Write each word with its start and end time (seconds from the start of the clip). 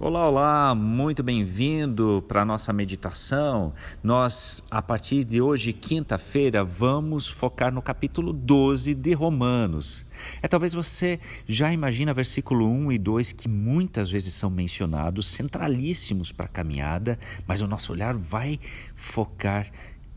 Olá, 0.00 0.28
olá, 0.28 0.74
muito 0.76 1.24
bem-vindo 1.24 2.24
para 2.28 2.42
a 2.42 2.44
nossa 2.44 2.72
meditação. 2.72 3.74
Nós, 4.00 4.62
a 4.70 4.80
partir 4.80 5.24
de 5.24 5.42
hoje, 5.42 5.72
quinta-feira, 5.72 6.62
vamos 6.62 7.26
focar 7.26 7.74
no 7.74 7.82
capítulo 7.82 8.32
12 8.32 8.94
de 8.94 9.12
Romanos. 9.12 10.06
É 10.40 10.46
talvez 10.46 10.72
você 10.72 11.18
já 11.48 11.72
imagina 11.72 12.14
versículo 12.14 12.70
1 12.70 12.92
e 12.92 12.98
2 12.98 13.32
que 13.32 13.48
muitas 13.48 14.08
vezes 14.08 14.34
são 14.34 14.48
mencionados, 14.48 15.26
centralíssimos 15.26 16.30
para 16.30 16.46
a 16.46 16.48
caminhada, 16.48 17.18
mas 17.44 17.60
o 17.60 17.66
nosso 17.66 17.90
olhar 17.90 18.16
vai 18.16 18.60
focar 18.94 19.68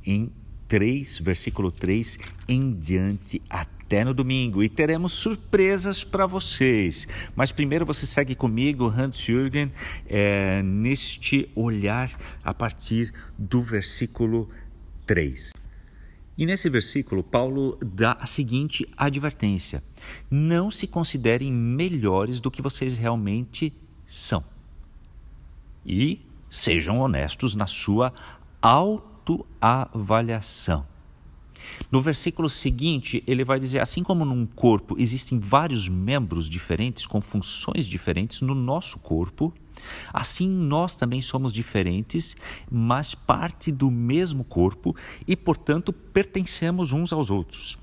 em 0.06 0.32
3, 0.68 1.18
versículo 1.18 1.72
3 1.72 2.20
em 2.48 2.72
diante 2.72 3.42
até 3.50 3.81
até 3.92 4.06
no 4.06 4.14
domingo 4.14 4.64
e 4.64 4.70
teremos 4.70 5.12
surpresas 5.12 6.02
para 6.02 6.26
vocês. 6.26 7.06
Mas 7.36 7.52
primeiro 7.52 7.86
você 7.86 8.06
segue 8.06 8.34
comigo, 8.34 8.86
Hans 8.86 9.18
Jürgen, 9.18 9.70
é, 10.08 10.64
neste 10.64 11.52
olhar 11.54 12.18
a 12.42 12.54
partir 12.54 13.14
do 13.38 13.62
versículo 13.62 14.50
3. 15.06 15.52
E 16.38 16.46
nesse 16.46 16.70
versículo, 16.70 17.22
Paulo 17.22 17.78
dá 17.86 18.14
a 18.14 18.26
seguinte 18.26 18.88
advertência: 18.96 19.84
Não 20.30 20.72
se 20.72 20.88
considerem 20.88 21.52
melhores 21.52 22.40
do 22.40 22.50
que 22.50 22.62
vocês 22.62 22.98
realmente 22.98 23.74
são. 24.08 24.42
E 25.86 26.22
sejam 26.50 26.98
honestos 26.98 27.56
na 27.56 27.68
sua 27.68 28.14
autoavaliação. 28.62 30.90
No 31.92 32.02
versículo 32.02 32.50
seguinte, 32.50 33.24
ele 33.28 33.44
vai 33.44 33.60
dizer: 33.60 33.80
assim 33.80 34.04
como 34.04 34.26
num 34.26 34.46
corpo 34.46 34.96
existem 34.98 35.40
vários 35.40 35.88
membros 35.88 36.50
diferentes 36.50 37.06
com 37.06 37.22
funções 37.22 37.86
diferentes 37.86 38.42
no 38.42 38.56
nosso 38.56 39.00
corpo, 39.00 39.54
assim 40.14 40.48
nós 40.48 40.96
também 40.96 41.22
somos 41.22 41.52
diferentes, 41.52 42.36
mas 42.70 43.16
parte 43.16 43.72
do 43.72 43.90
mesmo 43.90 44.44
corpo 44.44 44.96
e, 45.28 45.36
portanto, 45.36 45.92
pertencemos 45.92 46.94
uns 46.94 47.12
aos 47.12 47.30
outros. 47.30 47.78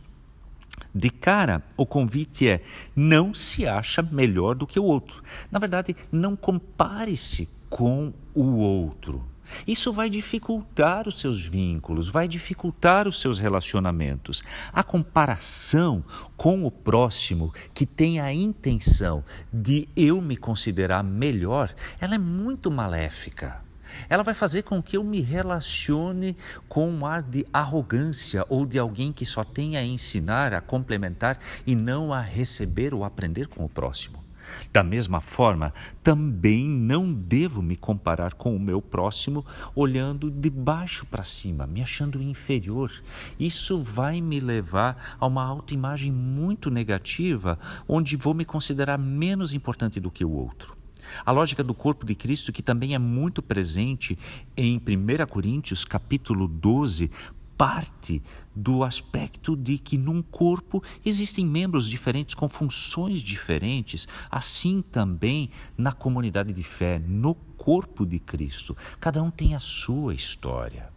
De 0.94 1.10
cara, 1.10 1.62
o 1.76 1.84
convite 1.84 2.48
é: 2.48 2.62
não 2.94 3.34
se 3.34 3.66
acha 3.66 4.02
melhor 4.02 4.54
do 4.54 4.66
que 4.66 4.80
o 4.80 4.84
outro. 4.84 5.22
Na 5.50 5.58
verdade, 5.58 5.94
não 6.10 6.34
compare-se 6.34 7.48
com 7.68 8.12
o 8.34 8.56
outro. 8.56 9.24
Isso 9.66 9.92
vai 9.92 10.10
dificultar 10.10 11.08
os 11.08 11.18
seus 11.18 11.44
vínculos, 11.44 12.08
vai 12.08 12.28
dificultar 12.28 13.06
os 13.06 13.20
seus 13.20 13.38
relacionamentos. 13.38 14.42
A 14.72 14.82
comparação 14.82 16.04
com 16.36 16.64
o 16.64 16.70
próximo 16.70 17.52
que 17.74 17.86
tem 17.86 18.20
a 18.20 18.32
intenção 18.32 19.24
de 19.52 19.88
eu 19.96 20.20
me 20.20 20.36
considerar 20.36 21.02
melhor, 21.02 21.74
ela 22.00 22.14
é 22.14 22.18
muito 22.18 22.70
maléfica. 22.70 23.62
Ela 24.08 24.22
vai 24.22 24.34
fazer 24.34 24.62
com 24.62 24.82
que 24.82 24.96
eu 24.96 25.04
me 25.04 25.20
relacione 25.20 26.36
com 26.68 26.90
um 26.90 27.06
ar 27.06 27.22
de 27.22 27.46
arrogância 27.52 28.44
ou 28.48 28.66
de 28.66 28.78
alguém 28.78 29.12
que 29.12 29.24
só 29.24 29.44
tem 29.44 29.76
a 29.76 29.84
ensinar, 29.84 30.52
a 30.52 30.60
complementar 30.60 31.38
e 31.66 31.74
não 31.74 32.12
a 32.12 32.20
receber 32.20 32.94
ou 32.94 33.04
aprender 33.04 33.48
com 33.48 33.64
o 33.64 33.68
próximo. 33.68 34.27
Da 34.72 34.82
mesma 34.82 35.20
forma, 35.20 35.72
também 36.02 36.68
não 36.68 37.12
devo 37.12 37.62
me 37.62 37.76
comparar 37.76 38.34
com 38.34 38.54
o 38.54 38.60
meu 38.60 38.80
próximo 38.80 39.44
olhando 39.74 40.30
de 40.30 40.50
baixo 40.50 41.06
para 41.06 41.24
cima, 41.24 41.66
me 41.66 41.82
achando 41.82 42.22
inferior. 42.22 42.92
Isso 43.38 43.82
vai 43.82 44.20
me 44.20 44.40
levar 44.40 45.16
a 45.18 45.26
uma 45.26 45.44
autoimagem 45.44 46.12
muito 46.12 46.70
negativa, 46.70 47.58
onde 47.86 48.16
vou 48.16 48.34
me 48.34 48.44
considerar 48.44 48.98
menos 48.98 49.52
importante 49.52 50.00
do 50.00 50.10
que 50.10 50.24
o 50.24 50.30
outro. 50.30 50.76
A 51.24 51.32
lógica 51.32 51.64
do 51.64 51.74
corpo 51.74 52.04
de 52.04 52.14
Cristo, 52.14 52.52
que 52.52 52.62
também 52.62 52.94
é 52.94 52.98
muito 52.98 53.42
presente 53.42 54.18
em 54.56 54.76
1 54.76 55.26
Coríntios, 55.26 55.84
capítulo 55.84 56.46
12, 56.46 57.10
parte 57.58 58.22
do 58.54 58.84
aspecto 58.84 59.56
de 59.56 59.78
que 59.78 59.98
num 59.98 60.22
corpo 60.22 60.80
existem 61.04 61.44
membros 61.44 61.88
diferentes 61.88 62.36
com 62.36 62.48
funções 62.48 63.20
diferentes, 63.20 64.06
assim 64.30 64.80
também 64.80 65.50
na 65.76 65.90
comunidade 65.90 66.52
de 66.52 66.62
fé, 66.62 67.00
no 67.04 67.34
corpo 67.34 68.06
de 68.06 68.20
Cristo. 68.20 68.76
Cada 69.00 69.20
um 69.20 69.30
tem 69.30 69.56
a 69.56 69.58
sua 69.58 70.14
história. 70.14 70.88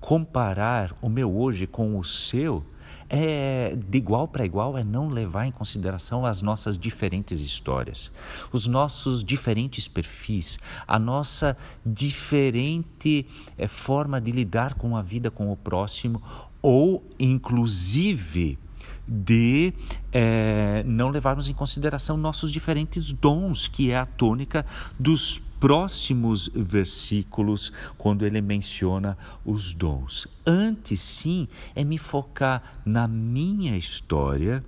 Comparar 0.00 0.94
o 1.00 1.08
meu 1.08 1.34
hoje 1.34 1.66
com 1.66 1.96
o 1.96 2.02
seu 2.02 2.66
é 3.08 3.76
de 3.76 3.98
igual 3.98 4.26
para 4.26 4.44
igual 4.44 4.76
é 4.76 4.84
não 4.84 5.08
levar 5.08 5.46
em 5.46 5.52
consideração 5.52 6.24
as 6.24 6.42
nossas 6.42 6.78
diferentes 6.78 7.40
histórias, 7.40 8.10
os 8.52 8.66
nossos 8.66 9.22
diferentes 9.22 9.88
perfis, 9.88 10.58
a 10.86 10.98
nossa 10.98 11.56
diferente 11.84 13.26
é, 13.56 13.66
forma 13.66 14.20
de 14.20 14.30
lidar 14.30 14.74
com 14.74 14.96
a 14.96 15.02
vida 15.02 15.30
com 15.30 15.52
o 15.52 15.56
próximo 15.56 16.22
ou 16.62 17.04
inclusive 17.18 18.58
de 19.06 19.72
é, 20.12 20.82
não 20.86 21.10
levarmos 21.10 21.48
em 21.48 21.54
consideração 21.54 22.16
nossos 22.16 22.50
diferentes 22.50 23.12
dons, 23.12 23.68
que 23.68 23.90
é 23.90 23.98
a 23.98 24.06
tônica 24.06 24.64
dos 24.98 25.38
próximos 25.60 26.50
versículos, 26.54 27.72
quando 27.96 28.26
ele 28.26 28.40
menciona 28.40 29.16
os 29.44 29.72
dons. 29.72 30.26
Antes, 30.46 31.00
sim, 31.00 31.48
é 31.74 31.82
me 31.82 31.96
focar 31.96 32.80
na 32.84 33.08
minha 33.08 33.76
história, 33.76 34.62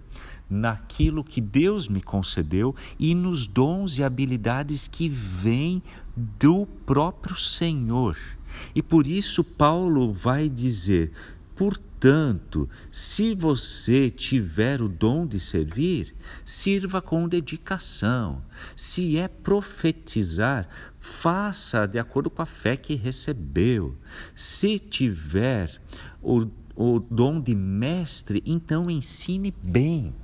naquilo 0.49 1.25
que 1.25 1.41
Deus 1.41 1.89
me 1.89 2.01
concedeu 2.01 2.75
e 2.99 3.15
nos 3.15 3.47
dons 3.47 3.99
e 3.99 4.05
habilidades 4.05 4.89
que 4.89 5.09
vêm 5.09 5.83
do 6.17 6.65
próprio 6.87 7.37
Senhor. 7.37 8.17
E 8.75 8.83
por 8.83 9.07
isso 9.07 9.45
Paulo 9.45 10.13
vai 10.13 10.49
dizer: 10.49 11.13
Portanto, 11.99 12.69
se 12.93 13.35
você 13.35 14.11
tiver 14.11 14.83
o 14.83 14.89
dom 14.89 15.27
de 15.27 15.41
servir, 15.41 16.15
sirva 16.45 17.01
com 17.01 17.27
dedicação. 17.27 18.43
Se 18.77 19.19
é 19.19 19.27
profetizar, 19.27 20.69
faça 20.95 21.87
de 21.87 21.99
acordo 21.99 22.29
com 22.29 22.43
a 22.43 22.47
fé 22.47 22.77
que 22.77 22.95
recebeu. 22.95 23.97
Se 24.35 24.79
tiver 24.79 25.81
o, 26.23 26.47
o 26.77 27.01
dom 27.01 27.41
de 27.41 27.55
mestre, 27.55 28.43
então 28.45 28.91
ensine 28.91 29.55
bem. 29.63 30.15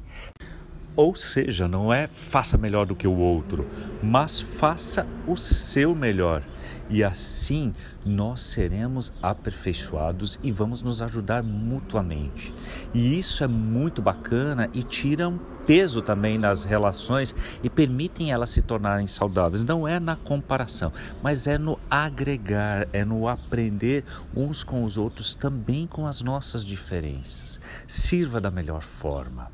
Ou 0.95 1.15
seja, 1.15 1.67
não 1.67 1.91
é 1.91 2.07
faça 2.07 2.59
melhor 2.59 2.85
do 2.85 2.95
que 2.95 3.09
o 3.09 3.17
outro, 3.17 3.67
mas 4.03 4.43
faça 4.43 5.07
o 5.27 5.37
seu 5.37 5.95
melhor 5.95 6.45
e 6.89 7.03
assim 7.03 7.73
nós 8.05 8.41
seremos 8.41 9.13
aperfeiçoados 9.23 10.39
e 10.43 10.51
vamos 10.51 10.83
nos 10.83 11.01
ajudar 11.01 11.43
mutuamente. 11.43 12.53
E 12.93 13.19
isso 13.19 13.45
é 13.45 13.47
muito 13.47 14.03
bacana 14.03 14.69
e 14.75 14.83
tira 14.83 15.29
um 15.29 15.39
peso 15.67 16.03
também 16.03 16.39
nas 16.39 16.65
relações 16.65 17.35
e 17.63 17.71
permitem 17.71 18.33
elas 18.33 18.51
se 18.51 18.63
tornarem 18.63 19.07
saudáveis. 19.07 19.65
Não 19.65 19.87
é 19.87 20.01
na 20.01 20.17
comparação, 20.17 20.93
mas 21.23 21.47
é 21.47 21.59
no 21.59 21.79
agregar, 21.91 22.89
é 22.93 23.05
no 23.05 23.29
aprender 23.29 24.05
uns 24.35 24.65
com 24.65 24.85
os 24.85 24.99
outros, 24.99 25.35
também 25.35 25.87
com 25.87 26.07
as 26.07 26.23
nossas 26.23 26.65
diferenças. 26.65 27.61
Sirva 27.87 28.41
da 28.41 28.51
melhor 28.51 28.83
forma, 28.83 29.51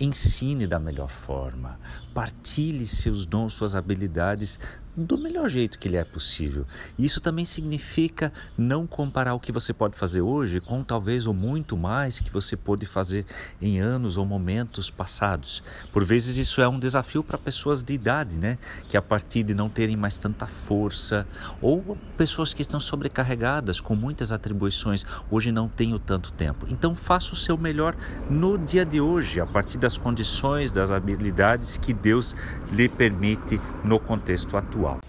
ensine 0.00 0.66
da 0.66 0.78
melhor 0.78 1.10
forma, 1.10 1.78
partilhe 2.14 2.86
seus 2.86 3.26
dons, 3.26 3.52
suas 3.52 3.74
habilidades 3.74 4.58
do 4.96 5.16
melhor 5.16 5.48
jeito 5.48 5.78
que 5.78 5.88
lhe 5.88 5.96
é 5.96 6.04
possível. 6.50 6.66
Isso 6.98 7.20
também 7.20 7.44
significa 7.44 8.32
não 8.58 8.86
comparar 8.86 9.34
o 9.34 9.40
que 9.40 9.52
você 9.52 9.72
pode 9.72 9.96
fazer 9.96 10.20
hoje 10.20 10.60
com 10.60 10.82
talvez 10.82 11.26
ou 11.26 11.32
muito 11.32 11.76
mais 11.76 12.18
que 12.18 12.30
você 12.30 12.56
pôde 12.56 12.84
fazer 12.84 13.24
em 13.60 13.78
anos 13.78 14.16
ou 14.16 14.26
momentos 14.26 14.90
passados. 14.90 15.62
Por 15.92 16.04
vezes 16.04 16.36
isso 16.36 16.60
é 16.60 16.68
um 16.68 16.78
desafio 16.78 17.22
para 17.22 17.38
pessoas 17.38 17.82
de 17.82 17.94
idade, 17.94 18.36
né? 18.36 18.58
Que 18.88 18.96
a 18.96 19.02
partir 19.02 19.44
de 19.44 19.54
não 19.54 19.68
terem 19.68 19.96
mais 19.96 20.18
tanta 20.18 20.46
força 20.46 21.26
ou 21.62 21.96
pessoas 22.16 22.52
que 22.52 22.62
estão 22.62 22.80
sobrecarregadas 22.80 23.80
com 23.80 23.94
muitas 23.94 24.32
atribuições, 24.32 25.04
hoje 25.30 25.52
não 25.52 25.68
tenho 25.68 25.98
tanto 25.98 26.32
tempo. 26.32 26.66
Então 26.68 26.94
faça 26.94 27.32
o 27.32 27.36
seu 27.36 27.56
melhor 27.56 27.94
no 28.28 28.58
dia 28.58 28.84
de 28.84 29.00
hoje, 29.00 29.40
a 29.40 29.46
partir 29.46 29.78
das 29.78 29.96
condições, 29.96 30.70
das 30.70 30.90
habilidades 30.90 31.76
que 31.76 31.92
Deus 31.92 32.34
lhe 32.72 32.88
permite 32.88 33.60
no 33.84 33.98
contexto 34.00 34.56
atual. 34.56 35.00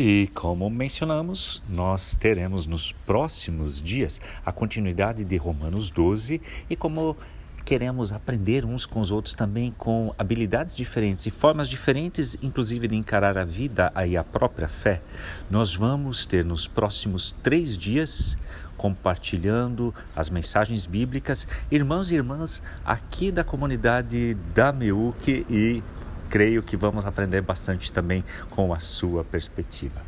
E 0.00 0.28
como 0.28 0.70
mencionamos, 0.70 1.60
nós 1.68 2.14
teremos 2.14 2.68
nos 2.68 2.92
próximos 2.92 3.80
dias 3.80 4.20
a 4.46 4.52
continuidade 4.52 5.24
de 5.24 5.36
Romanos 5.36 5.90
12 5.90 6.40
e 6.70 6.76
como 6.76 7.16
queremos 7.64 8.12
aprender 8.12 8.64
uns 8.64 8.86
com 8.86 9.00
os 9.00 9.10
outros 9.10 9.34
também 9.34 9.74
com 9.76 10.14
habilidades 10.16 10.76
diferentes 10.76 11.26
e 11.26 11.32
formas 11.32 11.68
diferentes, 11.68 12.36
inclusive 12.40 12.86
de 12.86 12.94
encarar 12.94 13.36
a 13.36 13.44
vida 13.44 13.92
e 14.06 14.16
a 14.16 14.22
própria 14.22 14.68
fé, 14.68 15.02
nós 15.50 15.74
vamos 15.74 16.24
ter 16.24 16.44
nos 16.44 16.68
próximos 16.68 17.34
três 17.42 17.76
dias 17.76 18.38
compartilhando 18.76 19.92
as 20.14 20.30
mensagens 20.30 20.86
bíblicas, 20.86 21.44
irmãos 21.72 22.12
e 22.12 22.14
irmãs 22.14 22.62
aqui 22.84 23.32
da 23.32 23.42
comunidade 23.42 24.34
da 24.54 24.72
MEUC 24.72 25.44
e 25.50 25.82
creio 26.28 26.62
que 26.62 26.76
vamos 26.76 27.06
aprender 27.06 27.40
bastante 27.40 27.92
também 27.92 28.24
com 28.50 28.72
a 28.72 28.80
sua 28.80 29.24
perspectiva. 29.24 30.02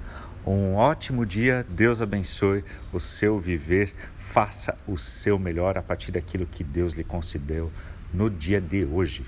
Um 0.46 0.75
ótimo 0.75 1.26
dia, 1.26 1.67
Deus 1.69 2.00
abençoe 2.00 2.64
o 2.93 2.99
seu 2.99 3.38
viver, 3.38 3.93
faça 4.17 4.76
o 4.87 4.96
seu 4.96 5.38
melhor 5.38 5.76
a 5.76 5.82
partir 5.82 6.12
daquilo 6.12 6.46
que 6.46 6.64
Deus 6.64 6.94
lhe 6.94 7.05
concedeu 7.05 7.70
no 8.12 8.31
dia 8.31 8.61
de 8.61 8.84
hoje. 8.84 9.25